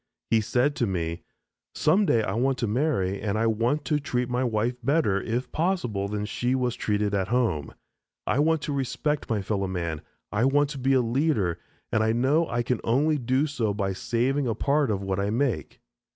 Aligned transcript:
He 0.31 0.41
said 0.41 0.75
to 0.77 0.87
me, 0.87 1.21
"some 1.75 2.07
day 2.07 2.23
I 2.23 2.33
want 2.33 2.57
to 2.57 2.65
marry 2.67 3.21
and 3.21 3.37
I 3.37 3.45
want 3.45 3.85
to 3.85 3.99
treat 3.99 4.29
my 4.29 4.43
wife 4.43 4.73
better, 4.81 5.21
if 5.21 5.51
possible, 5.51 6.07
than 6.07 6.25
she 6.25 6.55
was 6.55 6.75
treated 6.75 7.13
at 7.13 7.27
home. 7.27 7.75
I 8.25 8.39
want 8.39 8.63
to 8.63 8.73
respect 8.73 9.29
my 9.29 9.43
fellow 9.43 9.67
man, 9.67 10.01
I 10.31 10.45
want 10.45 10.71
to 10.71 10.79
be 10.79 10.93
a 10.93 11.01
leader, 11.01 11.59
and 11.91 12.01
I 12.01 12.13
know 12.13 12.47
I 12.47 12.63
can 12.63 12.81
only 12.83 13.19
do 13.19 13.45
so 13.45 13.75
by 13.75 13.93
saving 13.93 14.47
a 14.47 14.55
part 14.55 14.89
of 14.89 15.03
what 15.03 15.19
I 15.19 15.29
make." 15.29 15.79